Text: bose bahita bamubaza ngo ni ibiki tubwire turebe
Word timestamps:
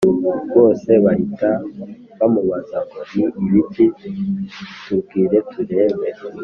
bose 0.55 0.89
bahita 1.03 1.49
bamubaza 2.17 2.77
ngo 2.85 2.99
ni 3.11 3.23
ibiki 3.45 3.85
tubwire 4.83 5.37
turebe 5.51 6.07